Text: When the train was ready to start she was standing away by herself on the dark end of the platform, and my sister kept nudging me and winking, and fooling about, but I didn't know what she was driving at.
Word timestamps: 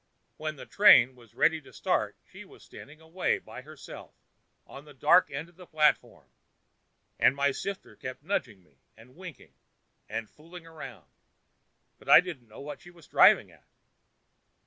When 0.37 0.55
the 0.55 0.65
train 0.65 1.15
was 1.15 1.35
ready 1.35 1.61
to 1.61 1.71
start 1.71 2.15
she 2.27 2.43
was 2.43 2.63
standing 2.63 2.99
away 3.01 3.37
by 3.37 3.61
herself 3.61 4.15
on 4.65 4.83
the 4.85 4.95
dark 4.95 5.29
end 5.29 5.47
of 5.47 5.57
the 5.57 5.67
platform, 5.67 6.27
and 7.19 7.35
my 7.35 7.51
sister 7.51 7.95
kept 7.95 8.23
nudging 8.23 8.63
me 8.63 8.79
and 8.97 9.15
winking, 9.15 9.53
and 10.09 10.27
fooling 10.27 10.65
about, 10.65 11.07
but 11.99 12.09
I 12.09 12.19
didn't 12.19 12.47
know 12.47 12.61
what 12.61 12.81
she 12.81 12.89
was 12.89 13.05
driving 13.05 13.51
at. 13.51 13.67